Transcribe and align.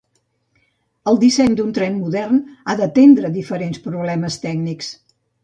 El 1.11 1.19
disseny 1.23 1.57
d'un 1.59 1.75
tren 1.79 1.99
modern 2.05 2.39
ha 2.73 2.77
d'atendre 2.81 3.33
diferents 3.37 3.85
problemes 3.85 4.41
tècnics. 4.49 4.91